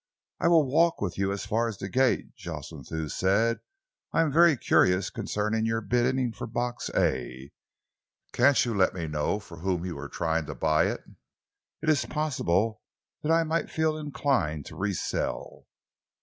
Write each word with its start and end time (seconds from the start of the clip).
"I 0.39 0.47
will 0.47 0.65
walk 0.65 0.99
with 0.99 1.19
you 1.19 1.31
as 1.31 1.45
far 1.45 1.67
as 1.67 1.77
the 1.77 1.87
gate," 1.87 2.33
Jocelyn 2.35 2.83
Thew 2.83 3.07
said. 3.07 3.59
"I 4.11 4.21
am 4.23 4.31
very 4.31 4.57
curious 4.57 5.11
concerning 5.11 5.63
your 5.67 5.79
bidding 5.79 6.31
for 6.33 6.47
Box 6.47 6.89
A. 6.95 7.51
Can't 8.31 8.65
you 8.65 8.73
let 8.73 8.95
me 8.95 9.05
know 9.05 9.39
for 9.39 9.57
whom 9.57 9.85
you 9.85 9.95
were 9.97 10.09
trying 10.09 10.47
to 10.47 10.55
buy 10.55 10.85
it? 10.85 11.03
It 11.83 11.89
is 11.89 12.03
possible 12.07 12.81
that 13.21 13.31
I 13.31 13.43
might 13.43 13.69
feel 13.69 13.95
inclined 13.95 14.65
to 14.65 14.75
resell." 14.75 15.67